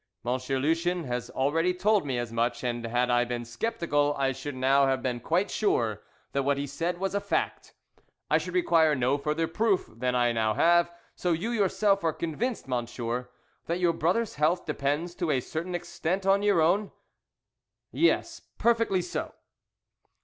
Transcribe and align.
"Monsieur 0.23 0.57
Lucien 0.57 1.03
has 1.03 1.29
already 1.29 1.75
told 1.75 2.07
me 2.07 2.17
as 2.17 2.33
much, 2.33 2.63
and 2.63 2.83
had 2.87 3.11
I 3.11 3.23
been 3.23 3.45
sceptical 3.45 4.15
I 4.17 4.31
should 4.31 4.55
now 4.55 4.87
have 4.87 5.03
been 5.03 5.19
quite 5.19 5.51
sure 5.51 6.01
that 6.31 6.41
what 6.41 6.57
he 6.57 6.65
said 6.65 6.97
was 6.97 7.13
a 7.13 7.19
fact. 7.19 7.75
I 8.27 8.39
should 8.39 8.55
require 8.55 8.95
no 8.95 9.19
further 9.19 9.47
proof 9.47 9.87
than 9.95 10.15
I 10.15 10.31
now 10.31 10.55
have. 10.55 10.91
So 11.15 11.33
you, 11.33 11.51
yourself, 11.51 12.03
are 12.03 12.13
convinced, 12.13 12.67
monsieur, 12.67 13.29
that 13.67 13.79
your 13.79 13.93
brother's 13.93 14.33
health 14.33 14.65
depends 14.65 15.13
to 15.13 15.29
a 15.29 15.39
certain 15.39 15.75
extent 15.75 16.25
on 16.25 16.41
your 16.41 16.61
own." 16.61 16.91
"Yes, 17.91 18.41
perfectly 18.57 19.03
so." 19.03 19.35